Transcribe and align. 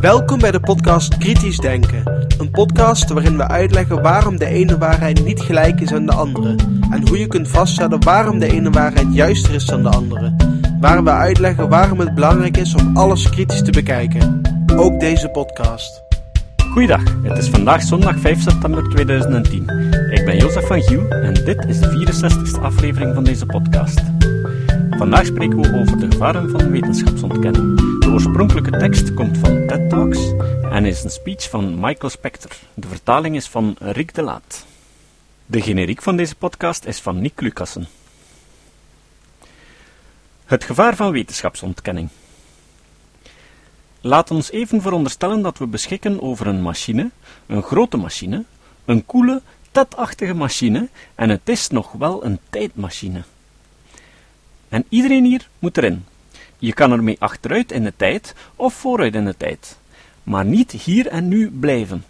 Welkom 0.00 0.38
bij 0.38 0.50
de 0.50 0.60
podcast 0.60 1.18
Kritisch 1.18 1.58
Denken. 1.58 2.26
Een 2.38 2.50
podcast 2.50 3.10
waarin 3.10 3.36
we 3.36 3.48
uitleggen 3.48 4.02
waarom 4.02 4.38
de 4.38 4.46
ene 4.46 4.78
waarheid 4.78 5.24
niet 5.24 5.40
gelijk 5.40 5.80
is 5.80 5.92
aan 5.92 6.06
de 6.06 6.12
andere. 6.12 6.54
En 6.90 7.08
hoe 7.08 7.18
je 7.18 7.26
kunt 7.26 7.48
vaststellen 7.48 8.04
waarom 8.04 8.38
de 8.38 8.52
ene 8.52 8.70
waarheid 8.70 9.14
juister 9.14 9.54
is 9.54 9.64
dan 9.64 9.82
de 9.82 9.88
andere. 9.88 10.34
Waar 10.80 11.04
we 11.04 11.10
uitleggen 11.10 11.68
waarom 11.68 11.98
het 11.98 12.14
belangrijk 12.14 12.56
is 12.56 12.74
om 12.74 12.96
alles 12.96 13.30
kritisch 13.30 13.62
te 13.62 13.70
bekijken. 13.70 14.40
Ook 14.76 15.00
deze 15.00 15.28
podcast. 15.28 16.02
Goeiedag, 16.72 17.02
het 17.22 17.38
is 17.38 17.48
vandaag 17.48 17.82
zondag 17.82 18.18
5 18.18 18.42
september 18.42 18.88
2010. 18.88 19.62
Ik 20.10 20.24
ben 20.24 20.36
Jozef 20.36 20.66
van 20.66 20.82
Giel 20.82 21.08
en 21.08 21.34
dit 21.34 21.64
is 21.64 21.80
de 21.80 21.88
64ste 21.88 22.60
aflevering 22.60 23.14
van 23.14 23.24
deze 23.24 23.46
podcast. 23.46 24.00
Vandaag 24.90 25.26
spreken 25.26 25.60
we 25.60 25.80
over 25.80 25.98
de 25.98 26.06
gevaren 26.10 26.50
van 26.50 26.70
wetenschapsontkenning. 26.70 27.81
Oorspronkelijke 28.32 28.78
tekst 28.78 29.14
komt 29.14 29.38
van 29.38 29.66
TED 29.66 29.88
Talks 29.90 30.32
en 30.62 30.84
is 30.84 31.04
een 31.04 31.10
speech 31.10 31.50
van 31.50 31.80
Michael 31.80 32.10
Spector. 32.10 32.50
De 32.74 32.88
vertaling 32.88 33.36
is 33.36 33.48
van 33.48 33.76
Rick 33.78 34.14
de 34.14 34.22
Laat. 34.22 34.66
De 35.46 35.62
generiek 35.62 36.02
van 36.02 36.16
deze 36.16 36.34
podcast 36.34 36.84
is 36.84 37.00
van 37.00 37.20
Nick 37.20 37.40
Lucassen. 37.40 37.86
Het 40.44 40.64
gevaar 40.64 40.96
van 40.96 41.12
wetenschapsontkenning. 41.12 42.08
Laat 44.00 44.30
ons 44.30 44.50
even 44.50 44.82
veronderstellen 44.82 45.42
dat 45.42 45.58
we 45.58 45.66
beschikken 45.66 46.22
over 46.22 46.46
een 46.46 46.62
machine, 46.62 47.10
een 47.46 47.62
grote 47.62 47.96
machine, 47.96 48.44
een 48.84 49.06
koele, 49.06 49.42
TED-achtige 49.70 50.34
machine 50.34 50.88
en 51.14 51.28
het 51.28 51.48
is 51.48 51.68
nog 51.68 51.92
wel 51.92 52.24
een 52.24 52.38
tijdmachine. 52.50 53.22
En 54.68 54.84
iedereen 54.88 55.24
hier 55.24 55.48
moet 55.58 55.76
erin. 55.76 56.04
Je 56.62 56.72
kan 56.72 56.92
ermee 56.92 57.16
achteruit 57.18 57.72
in 57.72 57.84
de 57.84 57.92
tijd 57.96 58.34
of 58.56 58.74
vooruit 58.74 59.14
in 59.14 59.24
de 59.24 59.36
tijd, 59.36 59.78
maar 60.22 60.44
niet 60.44 60.70
hier 60.70 61.06
en 61.06 61.28
nu 61.28 61.50
blijven. 61.50 62.04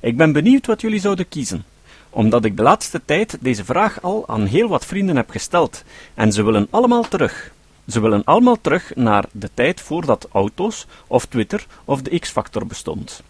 Ik 0.00 0.16
ben 0.16 0.32
benieuwd 0.32 0.66
wat 0.66 0.80
jullie 0.80 1.00
zouden 1.00 1.28
kiezen, 1.28 1.64
omdat 2.10 2.44
ik 2.44 2.56
de 2.56 2.62
laatste 2.62 3.00
tijd 3.04 3.38
deze 3.40 3.64
vraag 3.64 4.02
al 4.02 4.28
aan 4.28 4.44
heel 4.44 4.68
wat 4.68 4.86
vrienden 4.86 5.16
heb 5.16 5.30
gesteld, 5.30 5.84
en 6.14 6.32
ze 6.32 6.42
willen 6.42 6.66
allemaal 6.70 7.08
terug. 7.08 7.52
Ze 7.88 8.00
willen 8.00 8.24
allemaal 8.24 8.60
terug 8.60 8.94
naar 8.94 9.24
de 9.32 9.50
tijd 9.54 9.80
voordat 9.80 10.28
auto's 10.32 10.86
of 11.06 11.26
Twitter 11.26 11.66
of 11.84 12.02
de 12.02 12.18
X-factor 12.18 12.66
bestond. 12.66 13.22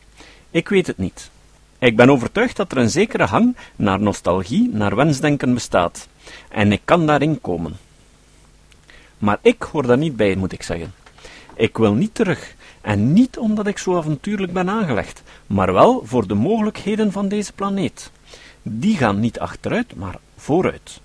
Ik 0.50 0.68
weet 0.68 0.86
het 0.86 0.98
niet. 0.98 1.30
Ik 1.78 1.96
ben 1.96 2.10
overtuigd 2.10 2.56
dat 2.56 2.72
er 2.72 2.78
een 2.78 2.90
zekere 2.90 3.24
hang 3.24 3.56
naar 3.76 4.00
nostalgie, 4.00 4.68
naar 4.72 4.96
wensdenken 4.96 5.54
bestaat, 5.54 6.08
en 6.48 6.72
ik 6.72 6.80
kan 6.84 7.06
daarin 7.06 7.40
komen. 7.40 7.76
Maar 9.18 9.38
ik 9.42 9.62
hoor 9.62 9.86
daar 9.86 9.98
niet 9.98 10.16
bij, 10.16 10.36
moet 10.36 10.52
ik 10.52 10.62
zeggen. 10.62 10.94
Ik 11.54 11.76
wil 11.76 11.94
niet 11.94 12.14
terug, 12.14 12.54
en 12.80 13.12
niet 13.12 13.38
omdat 13.38 13.66
ik 13.66 13.78
zo 13.78 13.96
avontuurlijk 13.96 14.52
ben 14.52 14.68
aangelegd, 14.68 15.22
maar 15.46 15.72
wel 15.72 16.02
voor 16.04 16.26
de 16.26 16.34
mogelijkheden 16.34 17.12
van 17.12 17.28
deze 17.28 17.52
planeet. 17.52 18.10
Die 18.62 18.96
gaan 18.96 19.20
niet 19.20 19.38
achteruit, 19.38 19.94
maar 19.94 20.18
vooruit. 20.36 21.00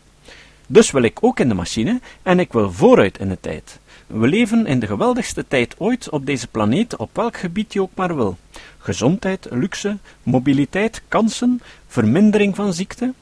Dus 0.67 0.91
wil 0.91 1.01
ik 1.01 1.17
ook 1.21 1.39
in 1.39 1.47
de 1.47 1.53
machine 1.53 1.99
en 2.23 2.39
ik 2.39 2.53
wil 2.53 2.71
vooruit 2.71 3.17
in 3.17 3.29
de 3.29 3.37
tijd. 3.39 3.79
We 4.07 4.27
leven 4.27 4.65
in 4.65 4.79
de 4.79 4.87
geweldigste 4.87 5.47
tijd 5.47 5.75
ooit 5.77 6.09
op 6.09 6.25
deze 6.25 6.47
planeet, 6.47 6.95
op 6.95 7.09
welk 7.13 7.37
gebied 7.37 7.73
je 7.73 7.81
ook 7.81 7.95
maar 7.95 8.15
wil. 8.15 8.37
Gezondheid, 8.77 9.47
luxe, 9.49 9.97
mobiliteit, 10.23 11.01
kansen, 11.07 11.61
vermindering 11.87 12.55
van 12.55 12.73
ziekte. 12.73 13.13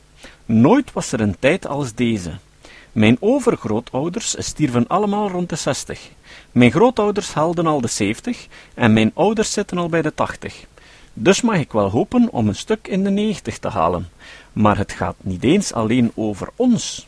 Nooit 0.46 0.94
was 0.94 1.12
er 1.12 1.20
een 1.20 1.36
tijd 1.40 1.68
als 1.68 1.94
deze. 1.94 2.32
Mijn 3.00 3.18
overgrootouders 3.20 4.36
stierven 4.38 4.88
allemaal 4.88 5.30
rond 5.30 5.50
de 5.50 5.56
60. 5.56 6.10
Mijn 6.52 6.72
grootouders 6.72 7.34
haalden 7.34 7.68
al 7.68 7.82
de 7.82 7.88
70 7.88 8.48
en 8.74 8.94
mijn 8.94 9.12
ouders 9.14 9.52
zitten 9.52 9.78
al 9.78 9.90
bij 9.90 10.02
de 10.02 10.14
80. 10.14 10.66
Dus 11.14 11.42
mag 11.42 11.58
ik 11.58 11.72
wel 11.72 11.90
hopen 11.90 12.30
om 12.32 12.48
een 12.48 12.56
stuk 12.56 12.88
in 12.88 13.04
de 13.04 13.10
90 13.10 13.58
te 13.58 13.68
halen. 13.68 14.10
Maar 14.54 14.78
het 14.78 14.92
gaat 14.92 15.16
niet 15.20 15.44
eens 15.44 15.74
alleen 15.74 16.12
over 16.16 16.50
ons. 16.56 17.08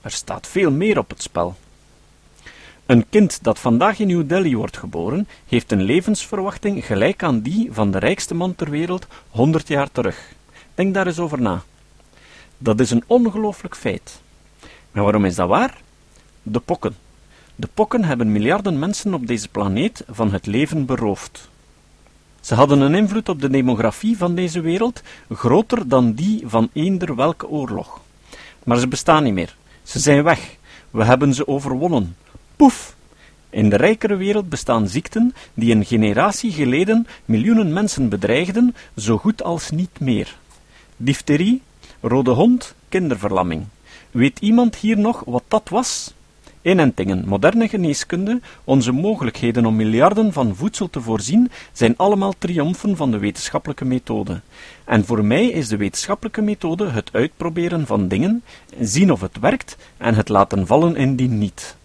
Er 0.00 0.10
staat 0.10 0.46
veel 0.46 0.70
meer 0.70 0.98
op 0.98 1.08
het 1.08 1.22
spel. 1.22 1.56
Een 2.86 3.08
kind 3.08 3.42
dat 3.42 3.58
vandaag 3.58 3.98
in 3.98 4.06
New 4.06 4.28
Delhi 4.28 4.56
wordt 4.56 4.76
geboren, 4.76 5.28
heeft 5.48 5.72
een 5.72 5.82
levensverwachting 5.82 6.86
gelijk 6.86 7.22
aan 7.22 7.40
die 7.40 7.68
van 7.72 7.90
de 7.90 7.98
rijkste 7.98 8.34
man 8.34 8.54
ter 8.54 8.70
wereld 8.70 9.06
100 9.30 9.68
jaar 9.68 9.92
terug. 9.92 10.32
Denk 10.74 10.94
daar 10.94 11.06
eens 11.06 11.18
over 11.18 11.40
na. 11.40 11.62
Dat 12.58 12.80
is 12.80 12.90
een 12.90 13.04
ongelooflijk 13.06 13.76
feit. 13.76 14.24
En 14.96 15.02
waarom 15.02 15.24
is 15.24 15.34
dat 15.34 15.48
waar? 15.48 15.80
De 16.42 16.60
pokken. 16.60 16.96
De 17.54 17.68
pokken 17.74 18.04
hebben 18.04 18.32
miljarden 18.32 18.78
mensen 18.78 19.14
op 19.14 19.26
deze 19.26 19.48
planeet 19.48 20.04
van 20.08 20.32
het 20.32 20.46
leven 20.46 20.84
beroofd. 20.84 21.48
Ze 22.40 22.54
hadden 22.54 22.80
een 22.80 22.94
invloed 22.94 23.28
op 23.28 23.40
de 23.40 23.50
demografie 23.50 24.16
van 24.16 24.34
deze 24.34 24.60
wereld 24.60 25.02
groter 25.30 25.88
dan 25.88 26.12
die 26.12 26.42
van 26.46 26.70
eender 26.72 27.14
welke 27.14 27.48
oorlog. 27.48 28.00
Maar 28.64 28.78
ze 28.78 28.88
bestaan 28.88 29.22
niet 29.22 29.32
meer. 29.32 29.56
Ze 29.82 29.98
zijn 29.98 30.22
weg. 30.22 30.56
We 30.90 31.04
hebben 31.04 31.34
ze 31.34 31.48
overwonnen. 31.48 32.16
Poef! 32.56 32.96
In 33.50 33.68
de 33.68 33.76
rijkere 33.76 34.16
wereld 34.16 34.48
bestaan 34.48 34.88
ziekten 34.88 35.34
die 35.54 35.74
een 35.74 35.84
generatie 35.84 36.52
geleden 36.52 37.06
miljoenen 37.24 37.72
mensen 37.72 38.08
bedreigden, 38.08 38.74
zo 38.96 39.18
goed 39.18 39.42
als 39.42 39.70
niet 39.70 40.00
meer. 40.00 40.36
Difterie, 40.96 41.62
rode 42.00 42.30
hond, 42.30 42.74
kinderverlamming. 42.88 43.66
Weet 44.16 44.38
iemand 44.38 44.76
hier 44.76 44.98
nog 44.98 45.22
wat 45.26 45.42
dat 45.48 45.68
was? 45.68 46.14
Inentingen, 46.62 47.28
moderne 47.28 47.68
geneeskunde, 47.68 48.40
onze 48.64 48.92
mogelijkheden 48.92 49.66
om 49.66 49.76
miljarden 49.76 50.32
van 50.32 50.56
voedsel 50.56 50.90
te 50.90 51.00
voorzien, 51.00 51.50
zijn 51.72 51.96
allemaal 51.96 52.34
triomfen 52.38 52.96
van 52.96 53.10
de 53.10 53.18
wetenschappelijke 53.18 53.84
methode. 53.84 54.40
En 54.84 55.04
voor 55.04 55.24
mij 55.24 55.46
is 55.46 55.68
de 55.68 55.76
wetenschappelijke 55.76 56.42
methode 56.42 56.88
het 56.88 57.10
uitproberen 57.12 57.86
van 57.86 58.08
dingen, 58.08 58.42
zien 58.80 59.12
of 59.12 59.20
het 59.20 59.38
werkt 59.38 59.76
en 59.96 60.14
het 60.14 60.28
laten 60.28 60.66
vallen 60.66 60.96
indien 60.96 61.38
niet. 61.38 61.76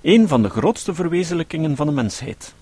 Een 0.00 0.28
van 0.28 0.42
de 0.42 0.48
grootste 0.48 0.94
verwezenlijkingen 0.94 1.76
van 1.76 1.86
de 1.86 1.92
mensheid. 1.92 2.54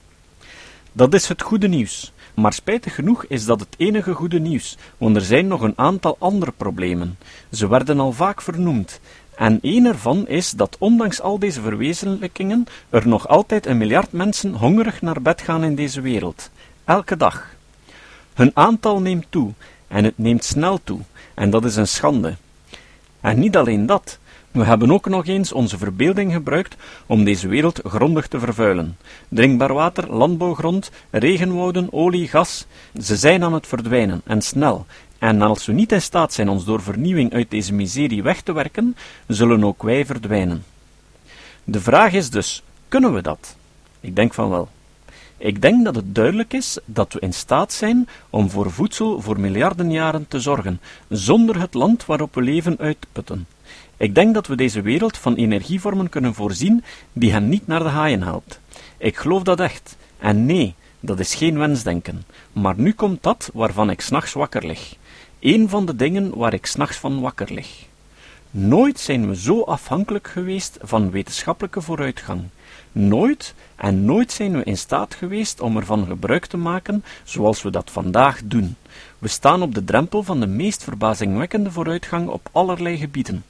Dat 0.93 1.15
is 1.15 1.29
het 1.29 1.43
goede 1.43 1.69
nieuws. 1.69 2.13
Maar 2.37 2.53
spijtig 2.53 2.95
genoeg 2.95 3.25
is 3.25 3.45
dat 3.45 3.61
het 3.61 3.75
enige 3.77 4.13
goede 4.13 4.41
nieuws, 4.41 4.77
want 4.99 5.17
er 5.17 5.23
zijn 5.23 5.47
nog 5.47 5.61
een 5.61 5.73
aantal 5.77 6.17
andere 6.19 6.53
problemen. 6.57 7.19
Ze 7.51 7.69
werden 7.69 8.01
al 8.01 8.13
vaak 8.13 8.43
vernoemd, 8.43 9.01
en 9.37 9.59
een 9.63 9.87
ervan 9.87 10.29
is 10.29 10.51
dat 10.51 10.77
ondanks 10.79 11.21
al 11.21 11.39
deze 11.39 11.61
verwezenlijkingen 11.61 12.67
er 12.91 13.09
nog 13.09 13.29
altijd 13.29 13.67
een 13.67 13.77
miljard 13.77 14.13
mensen 14.13 14.55
hongerig 14.55 15.03
naar 15.03 15.23
bed 15.23 15.41
gaan 15.41 15.65
in 15.65 15.75
deze 15.75 16.01
wereld. 16.01 16.51
Elke 16.85 17.17
dag. 17.17 17.55
Hun 18.35 18.51
aantal 18.55 19.01
neemt 19.01 19.27
toe, 19.29 19.53
en 19.89 20.05
het 20.05 20.19
neemt 20.19 20.45
snel 20.45 20.81
toe, 20.85 21.01
en 21.35 21.51
dat 21.51 21.65
is 21.65 21.77
een 21.77 21.89
schande. 21.89 22.37
En 23.21 23.39
niet 23.39 23.57
alleen 23.57 23.87
dat, 23.87 24.19
we 24.57 24.65
hebben 24.65 24.93
ook 24.93 25.09
nog 25.09 25.27
eens 25.27 25.53
onze 25.53 25.79
verbeelding 25.79 26.33
gebruikt 26.33 26.77
om 27.07 27.25
deze 27.25 27.49
wereld 27.49 27.81
grondig 27.85 28.27
te 28.27 28.39
vervuilen. 28.39 28.97
Drinkbaar 29.29 29.73
water, 29.73 30.13
landbouwgrond, 30.15 30.91
regenwouden, 31.11 31.93
olie, 31.93 32.29
gas, 32.29 32.67
ze 33.01 33.17
zijn 33.17 33.45
aan 33.45 33.53
het 33.53 33.67
verdwijnen, 33.67 34.21
en 34.25 34.43
snel, 34.43 34.87
en 35.19 35.43
als 35.43 35.67
we 35.67 35.73
niet 35.73 35.93
in 35.93 36.03
staat 36.03 36.33
zijn 36.33 36.49
ons 36.49 36.65
door 36.65 36.83
vernieuwing 36.83 37.33
uit 37.33 37.51
deze 37.51 37.75
miserie 37.75 38.23
weg 38.23 38.41
te 38.41 38.53
werken, 38.53 38.97
zullen 39.27 39.65
ook 39.65 39.83
wij 39.83 40.07
verdwijnen. 40.07 40.65
De 41.65 41.81
vraag 41.81 42.13
is 42.13 42.31
dus: 42.31 42.63
kunnen 42.89 43.15
we 43.15 43.23
dat? 43.23 43.57
Ik 44.01 44.17
denk 44.17 44.35
van 44.35 44.51
wel. 44.51 44.69
Ik 45.39 45.63
denk 45.63 45.85
dat 45.85 45.95
het 45.95 46.15
duidelijk 46.15 46.53
is 46.53 46.79
dat 46.85 47.13
we 47.13 47.21
in 47.21 47.33
staat 47.33 47.73
zijn 47.73 48.09
om 48.31 48.51
voor 48.51 48.71
voedsel 48.71 49.21
voor 49.21 49.41
miljarden 49.41 49.91
jaren 49.91 50.29
te 50.29 50.41
zorgen, 50.41 50.81
zonder 51.09 51.61
het 51.61 51.75
land 51.75 52.07
waarop 52.07 52.35
we 52.35 52.43
leven 52.43 52.79
uitputten. 52.79 53.47
Ik 53.97 54.15
denk 54.15 54.35
dat 54.35 54.47
we 54.47 54.57
deze 54.57 54.81
wereld 54.81 55.17
van 55.17 55.35
energievormen 55.35 56.09
kunnen 56.09 56.35
voorzien 56.35 56.85
die 57.13 57.33
hen 57.33 57.49
niet 57.49 57.67
naar 57.67 57.83
de 57.83 57.89
haaien 57.89 58.23
helpt. 58.23 58.61
Ik 58.99 59.17
geloof 59.17 59.43
dat 59.43 59.61
echt. 59.61 59.97
En 60.19 60.47
nee, 60.47 60.75
dat 61.01 61.19
is 61.19 61.35
geen 61.35 61.59
wensdenken. 61.59 62.25
Maar 62.53 62.75
nu 62.77 62.93
komt 62.93 63.23
dat 63.23 63.51
waarvan 63.55 63.91
ik 63.91 64.01
s'nachts 64.01 64.33
wakker 64.33 64.67
lig. 64.67 64.95
Een 65.41 65.69
van 65.69 65.87
de 65.87 65.97
dingen 65.97 66.37
waar 66.37 66.53
ik 66.53 66.67
s'nachts 66.67 66.97
van 66.97 67.21
wakker 67.21 67.53
lig. 67.53 67.86
Nooit 68.51 69.01
zijn 69.01 69.29
we 69.29 69.37
zo 69.37 69.63
afhankelijk 69.63 70.29
geweest 70.29 70.79
van 70.81 71.11
wetenschappelijke 71.11 71.81
vooruitgang. 71.81 72.43
Nooit 72.93 73.55
en 73.77 74.05
nooit 74.05 74.33
zijn 74.33 74.53
we 74.57 74.65
in 74.65 74.79
staat 74.79 75.15
geweest 75.15 75.61
om 75.61 75.77
ervan 75.77 76.07
gebruik 76.07 76.47
te 76.47 76.57
maken 76.57 77.05
zoals 77.25 77.63
we 77.63 77.71
dat 77.71 77.91
vandaag 77.91 78.41
doen. 78.45 78.77
We 79.19 79.29
staan 79.29 79.63
op 79.63 79.75
de 79.75 79.85
drempel 79.85 80.23
van 80.23 80.41
de 80.41 80.47
meest 80.47 80.85
verbazingwekkende 80.85 81.71
vooruitgang 81.71 82.29
op 82.29 82.49
allerlei 82.53 82.97
gebieden. 82.97 83.45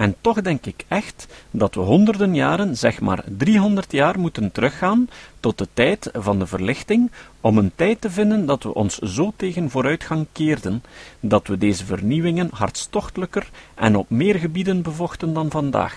En 0.00 0.14
toch 0.20 0.40
denk 0.40 0.66
ik 0.66 0.84
echt 0.88 1.26
dat 1.50 1.74
we 1.74 1.80
honderden 1.80 2.34
jaren, 2.34 2.76
zeg 2.76 3.00
maar 3.00 3.24
300 3.36 3.92
jaar, 3.92 4.18
moeten 4.18 4.52
teruggaan 4.52 5.08
tot 5.40 5.58
de 5.58 5.68
tijd 5.74 6.10
van 6.12 6.38
de 6.38 6.46
verlichting, 6.46 7.10
om 7.40 7.58
een 7.58 7.72
tijd 7.74 8.00
te 8.00 8.10
vinden 8.10 8.46
dat 8.46 8.62
we 8.62 8.74
ons 8.74 8.98
zo 8.98 9.32
tegen 9.36 9.70
vooruitgang 9.70 10.26
keerden, 10.32 10.82
dat 11.20 11.46
we 11.46 11.58
deze 11.58 11.84
vernieuwingen 11.84 12.48
hartstochtelijker 12.52 13.50
en 13.74 13.96
op 13.96 14.10
meer 14.10 14.34
gebieden 14.34 14.82
bevochten 14.82 15.32
dan 15.32 15.50
vandaag. 15.50 15.96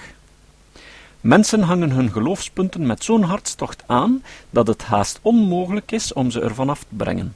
Mensen 1.21 1.61
hangen 1.61 1.91
hun 1.91 2.11
geloofspunten 2.11 2.85
met 2.85 3.03
zo'n 3.03 3.23
hartstocht 3.23 3.83
aan 3.85 4.23
dat 4.49 4.67
het 4.67 4.83
haast 4.83 5.19
onmogelijk 5.21 5.91
is 5.91 6.13
om 6.13 6.31
ze 6.31 6.41
ervan 6.41 6.69
af 6.69 6.79
te 6.79 6.95
brengen. 6.95 7.35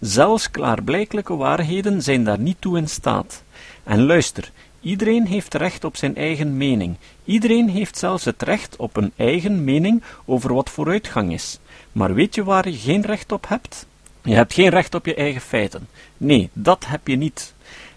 Zelfs 0.00 0.50
klaarblijkelijke 0.50 1.36
waarheden 1.36 2.02
zijn 2.02 2.24
daar 2.24 2.38
niet 2.38 2.60
toe 2.60 2.76
in 2.76 2.88
staat. 2.88 3.42
En 3.84 4.06
luister, 4.06 4.50
iedereen 4.86 5.26
heeft 5.26 5.54
recht 5.54 5.84
op 5.84 5.96
zijn 5.96 6.16
eigen 6.16 6.56
mening. 6.56 6.96
Iedereen 7.24 7.68
heeft 7.68 7.98
zelfs 7.98 8.24
het 8.24 8.42
recht 8.42 8.76
op 8.76 8.96
een 8.96 9.12
eigen 9.16 9.64
mening 9.64 10.02
over 10.24 10.54
wat 10.54 10.70
vooruitgang 10.70 11.32
is. 11.32 11.58
Maar 11.92 12.14
weet 12.14 12.34
je 12.34 12.44
waar 12.44 12.68
je 12.68 12.76
geen 12.76 13.02
recht 13.02 13.32
op 13.32 13.48
hebt? 13.48 13.86
Je 14.22 14.34
hebt 14.34 14.54
geen 14.54 14.68
recht 14.68 14.94
op 14.94 15.06
je 15.06 15.14
eigen 15.14 15.40
feiten. 15.40 15.88
Nee, 16.16 16.50
dat 16.52 16.86
heb 16.86 17.08
je 17.08 17.16
niet. 17.16 17.54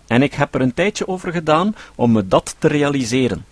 En 0.08 0.22
ik 0.22 0.34
heb 0.34 0.56
er 0.56 0.62
een 0.62 0.74
tijdje 0.74 1.08
over 1.08 1.32
gedaan 1.32 1.76
om 1.96 2.12
me 2.12 2.28
dat 2.28 2.56
te 2.58 2.68
realiseren. 2.68 3.46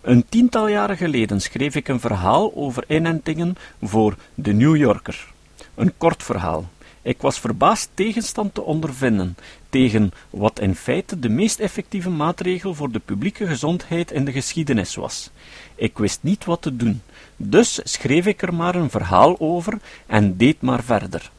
Een 0.00 0.24
tiental 0.28 0.68
jaren 0.68 0.96
geleden 0.96 1.40
schreef 1.40 1.74
ik 1.74 1.88
een 1.88 2.00
verhaal 2.00 2.52
over 2.54 2.84
inentingen 2.88 3.56
voor 3.82 4.16
The 4.42 4.52
New 4.52 4.76
Yorker. 4.76 5.26
Een 5.74 5.92
kort 5.96 6.22
verhaal. 6.22 6.68
Ik 7.02 7.22
was 7.22 7.40
verbaasd 7.40 7.90
tegenstand 7.94 8.54
te 8.54 8.62
ondervinden 8.62 9.36
tegen 9.74 10.12
wat 10.30 10.60
in 10.60 10.74
feite 10.74 11.18
de 11.18 11.28
meest 11.28 11.58
effectieve 11.58 12.10
maatregel 12.10 12.74
voor 12.74 12.90
de 12.90 12.98
publieke 12.98 13.46
gezondheid 13.46 14.10
in 14.10 14.24
de 14.24 14.32
geschiedenis 14.32 14.94
was. 14.94 15.30
Ik 15.74 15.98
wist 15.98 16.18
niet 16.22 16.44
wat 16.44 16.62
te 16.62 16.76
doen, 16.76 17.02
dus 17.36 17.80
schreef 17.84 18.26
ik 18.26 18.42
er 18.42 18.54
maar 18.54 18.74
een 18.74 18.90
verhaal 18.90 19.40
over 19.40 19.78
en 20.06 20.36
deed 20.36 20.60
maar 20.60 20.82
verder. 20.82 21.30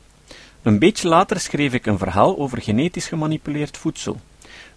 Een 0.62 0.80
beetje 0.80 1.08
later 1.08 1.40
schreef 1.40 1.74
ik 1.74 1.86
een 1.86 1.98
verhaal 1.98 2.38
over 2.38 2.62
genetisch 2.62 3.08
gemanipuleerd 3.08 3.78
voedsel. 3.78 4.20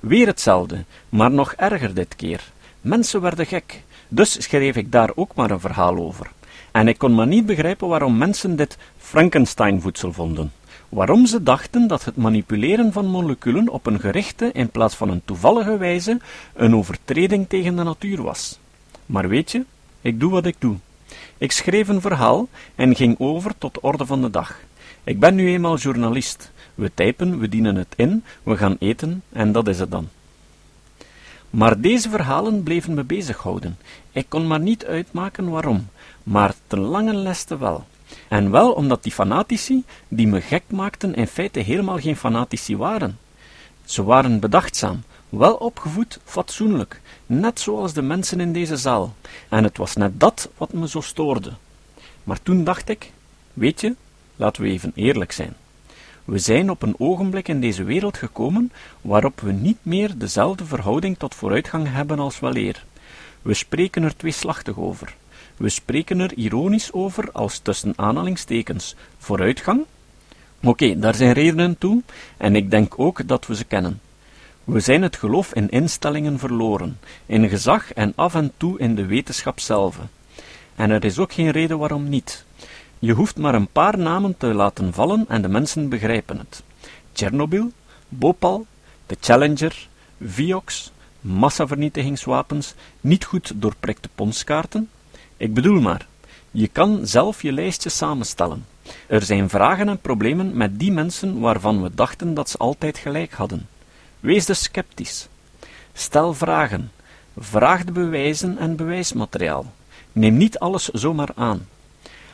Weer 0.01 0.27
hetzelfde, 0.27 0.85
maar 1.09 1.31
nog 1.31 1.53
erger 1.53 1.95
dit 1.95 2.17
keer. 2.17 2.53
Mensen 2.81 3.21
werden 3.21 3.47
gek, 3.47 3.83
dus 4.09 4.43
schreef 4.43 4.77
ik 4.77 4.93
daar 4.93 5.11
ook 5.15 5.35
maar 5.35 5.51
een 5.51 5.61
verhaal 5.61 5.97
over. 5.97 6.31
En 6.71 6.89
ik 6.89 6.99
kon 6.99 7.15
maar 7.15 7.27
niet 7.27 7.47
begrijpen 7.47 7.89
waarom 7.89 8.17
mensen 8.17 8.57
dit 8.57 8.79
Frankenstein-voedsel 8.99 10.13
vonden. 10.13 10.53
Waarom 10.88 11.26
ze 11.26 11.43
dachten 11.43 11.87
dat 11.87 12.05
het 12.05 12.17
manipuleren 12.17 12.93
van 12.93 13.06
moleculen 13.06 13.69
op 13.69 13.87
een 13.87 14.00
gerichte 14.00 14.50
in 14.52 14.70
plaats 14.70 14.94
van 14.94 15.08
een 15.08 15.23
toevallige 15.25 15.76
wijze 15.76 16.19
een 16.55 16.75
overtreding 16.75 17.49
tegen 17.49 17.76
de 17.76 17.82
natuur 17.82 18.23
was. 18.23 18.58
Maar 19.06 19.29
weet 19.29 19.50
je, 19.50 19.64
ik 20.00 20.20
doe 20.20 20.31
wat 20.31 20.46
ik 20.46 20.56
doe. 20.58 20.76
Ik 21.38 21.52
schreef 21.52 21.88
een 21.88 22.00
verhaal 22.00 22.49
en 22.75 22.96
ging 22.96 23.19
over 23.19 23.58
tot 23.58 23.75
de 23.75 23.81
orde 23.81 24.06
van 24.06 24.20
de 24.20 24.31
dag. 24.31 24.61
Ik 25.05 25.20
ben 25.20 25.35
nu 25.35 25.49
eenmaal 25.49 25.76
journalist. 25.76 26.50
We 26.75 26.90
typen, 26.94 27.38
we 27.38 27.49
dienen 27.49 27.76
het 27.76 27.94
in, 27.96 28.25
we 28.43 28.56
gaan 28.56 28.76
eten 28.79 29.23
en 29.32 29.52
dat 29.52 29.69
is 29.69 29.79
het 29.79 29.90
dan. 29.90 30.08
Maar 31.50 31.81
deze 31.81 32.11
verhalen 32.11 32.62
bleven 32.62 32.94
me 32.94 33.05
bezighouden. 33.05 33.79
Ik 34.12 34.26
kon 34.29 34.46
maar 34.46 34.61
niet 34.61 34.87
uitmaken 34.87 35.50
waarom, 35.50 35.88
maar 36.23 36.55
ten 36.67 36.79
lange 36.79 37.14
leste 37.14 37.58
wel. 37.58 37.87
En 38.29 38.51
wel 38.51 38.73
omdat 38.73 39.03
die 39.03 39.13
fanatici, 39.13 39.85
die 40.09 40.27
me 40.27 40.41
gek 40.41 40.63
maakten, 40.67 41.15
in 41.15 41.27
feite 41.27 41.61
helemaal 41.61 41.99
geen 41.99 42.17
fanatici 42.17 42.77
waren. 42.77 43.19
Ze 43.85 44.05
waren 44.05 44.41
bedachtzaam, 44.41 45.03
wel 45.29 45.55
opgevoed, 45.55 46.19
fatsoenlijk, 46.25 47.01
net 47.27 47.61
zoals 47.61 47.93
de 47.93 48.03
mensen 48.03 48.41
in 48.41 48.53
deze 48.53 48.77
zaal. 48.77 49.15
En 49.49 49.65
het 49.65 49.77
was 49.77 49.97
net 49.97 50.21
dat 50.21 50.49
wat 50.57 50.73
me 50.73 50.89
zo 50.89 51.01
stoorde. 51.01 51.53
Maar 52.25 52.43
toen 52.43 52.65
dacht 52.65 52.89
ik, 52.89 53.13
weet 53.53 53.81
je, 53.81 53.95
laten 54.37 54.63
we 54.63 54.69
even 54.69 54.93
eerlijk 54.95 55.33
zijn. 55.33 55.55
We 56.25 56.39
zijn 56.39 56.71
op 56.71 56.83
een 56.83 56.95
ogenblik 56.99 57.49
in 57.49 57.61
deze 57.61 57.85
wereld 57.85 58.17
gekomen 58.17 58.73
waarop 59.01 59.41
we 59.41 59.53
niet 59.53 59.79
meer 59.83 60.19
dezelfde 60.19 60.65
verhouding 60.65 61.19
tot 61.19 61.35
vooruitgang 61.35 61.93
hebben 61.93 62.19
als 62.19 62.41
weleer. 62.41 62.85
We 63.43 63.55
spreken 63.55 64.03
er 64.03 64.17
tweeslachtig 64.17 64.79
over. 64.79 65.15
We 65.56 65.69
spreken 65.69 66.20
er 66.20 66.35
ironisch 66.35 66.93
over 66.93 67.32
als 67.32 67.58
tussen 67.58 67.93
aanhalingstekens 67.96 68.94
vooruitgang. 69.19 69.85
Oké, 70.62 70.99
daar 70.99 71.14
zijn 71.14 71.32
redenen 71.32 71.79
toe, 71.79 72.02
en 72.37 72.56
ik 72.56 72.70
denk 72.70 72.99
ook 72.99 73.29
dat 73.29 73.46
we 73.46 73.55
ze 73.55 73.64
kennen. 73.64 74.00
We 74.64 74.81
zijn 74.81 75.02
het 75.02 75.17
geloof 75.17 75.55
in 75.55 75.69
instellingen 75.69 76.38
verloren, 76.38 76.99
in 77.26 77.49
gezag 77.49 77.93
en 77.93 78.12
af 78.17 78.35
en 78.35 78.52
toe 78.56 78.79
in 78.79 78.94
de 78.94 79.06
wetenschap 79.06 79.61
zelf. 79.61 79.99
En 80.75 80.90
er 80.90 81.05
is 81.05 81.19
ook 81.19 81.32
geen 81.32 81.50
reden 81.50 81.79
waarom 81.79 82.08
niet. 82.08 82.44
Je 82.99 83.12
hoeft 83.12 83.37
maar 83.37 83.55
een 83.55 83.69
paar 83.69 83.99
namen 83.99 84.37
te 84.37 84.46
laten 84.46 84.93
vallen 84.93 85.25
en 85.29 85.43
de 85.43 85.49
mensen 85.49 85.88
begrijpen 85.88 86.38
het. 86.38 86.62
Tsjernobyl, 87.12 87.73
Bhopal, 88.08 88.67
de 89.06 89.17
Challenger, 89.20 89.88
Vioxx, 90.20 90.93
massavernietigingswapens, 91.20 92.75
niet 93.00 93.25
goed 93.25 93.52
doorprikte 93.55 94.08
ponskaarten. 94.14 94.88
Ik 95.38 95.55
bedoel 95.55 95.81
maar, 95.81 96.06
je 96.50 96.69
kan 96.69 97.06
zelf 97.06 97.43
je 97.43 97.52
lijstje 97.52 97.88
samenstellen. 97.88 98.67
Er 99.06 99.23
zijn 99.23 99.49
vragen 99.49 99.88
en 99.88 100.00
problemen 100.00 100.56
met 100.56 100.79
die 100.79 100.93
mensen 100.93 101.40
waarvan 101.40 101.82
we 101.82 101.94
dachten 101.94 102.35
dat 102.35 102.50
ze 102.50 102.56
altijd 102.56 102.99
gelijk 102.99 103.32
hadden. 103.32 103.69
Wees 104.20 104.46
dus 104.46 104.62
sceptisch. 104.62 105.29
Stel 105.93 106.35
vragen. 106.35 106.90
Vraag 107.37 107.85
de 107.85 107.93
bewijzen 107.93 108.58
en 108.58 108.76
bewijsmateriaal. 108.76 109.73
Neem 110.12 110.37
niet 110.37 110.58
alles 110.58 110.88
zomaar 110.88 111.31
aan. 111.35 111.69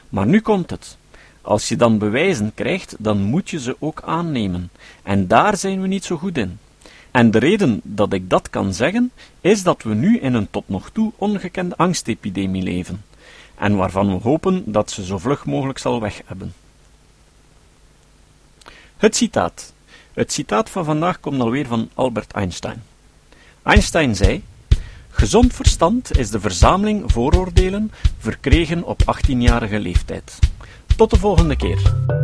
Maar 0.09 0.27
nu 0.27 0.41
komt 0.41 0.71
het. 0.71 0.97
Als 1.43 1.69
je 1.69 1.77
dan 1.77 1.99
bewijzen 1.99 2.53
krijgt, 2.55 2.97
dan 2.99 3.23
moet 3.23 3.51
je 3.51 3.61
ze 3.61 3.77
ook 3.79 4.03
aannemen. 4.03 4.71
En 5.03 5.27
daar 5.27 5.57
zijn 5.57 5.81
we 5.81 5.87
niet 5.87 6.05
zo 6.05 6.17
goed 6.17 6.39
in. 6.39 6.59
En 7.15 7.31
de 7.31 7.39
reden 7.39 7.81
dat 7.83 8.13
ik 8.13 8.31
dat 8.31 8.51
kan 8.51 8.75
zeggen, 8.75 9.13
is 9.41 9.63
dat 9.63 9.83
we 9.83 9.95
nu 9.95 10.19
in 10.19 10.35
een 10.35 10.51
tot 10.51 10.69
nog 10.69 10.91
toe 10.91 11.13
ongekende 11.17 11.77
angstepidemie 11.77 12.63
leven. 12.63 13.05
En 13.55 13.77
waarvan 13.77 14.07
we 14.07 14.23
hopen 14.23 14.63
dat 14.73 14.91
ze 14.91 15.05
zo 15.05 15.19
vlug 15.19 15.45
mogelijk 15.45 15.79
zal 15.79 16.01
weg 16.01 16.21
hebben. 16.25 16.55
Het 18.97 19.17
citaat. 19.17 19.73
Het 20.13 20.33
citaat 20.33 20.71
van 20.71 20.85
vandaag 20.85 21.21
komt 21.21 21.41
alweer 21.41 21.67
van 21.67 21.89
Albert 21.95 22.33
Einstein. 22.33 22.83
Einstein 23.63 24.17
zei: 24.17 24.43
Gezond 25.09 25.55
verstand 25.55 26.19
is 26.19 26.31
de 26.31 26.41
verzameling 26.41 27.13
vooroordelen 27.13 27.93
verkregen 28.19 28.85
op 28.85 29.03
18-jarige 29.03 29.79
leeftijd. 29.79 30.39
Tot 30.97 31.11
de 31.11 31.19
volgende 31.19 31.57
keer. 31.57 32.24